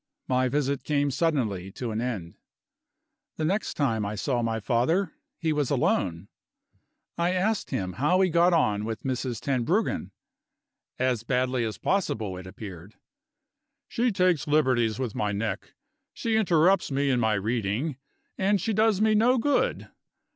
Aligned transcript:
My 0.27 0.49
visit 0.49 0.83
came 0.83 1.11
suddenly 1.11 1.71
to 1.73 1.91
an 1.91 2.01
end. 2.01 2.33
The 3.37 3.45
next 3.45 3.75
time 3.75 4.03
I 4.03 4.15
saw 4.15 4.41
my 4.41 4.59
father, 4.59 5.13
he 5.37 5.53
was 5.53 5.69
alone. 5.69 6.27
I 7.19 7.33
asked 7.33 7.69
him 7.69 7.93
how 7.93 8.19
he 8.21 8.31
got 8.31 8.51
on 8.51 8.83
with 8.83 9.03
Mrs. 9.03 9.39
Tenbruggen. 9.39 10.09
As 10.97 11.21
badly 11.21 11.63
as 11.63 11.77
possible, 11.77 12.35
it 12.35 12.47
appeared. 12.47 12.95
"She 13.87 14.11
takes 14.11 14.47
liberties 14.47 14.97
with 14.97 15.13
my 15.13 15.31
neck; 15.33 15.75
she 16.15 16.35
interrupts 16.35 16.89
me 16.89 17.11
in 17.11 17.19
my 17.19 17.35
reading; 17.35 17.97
and 18.39 18.59
she 18.59 18.73
does 18.73 19.01
me 19.01 19.13
no 19.13 19.37
good. 19.37 19.87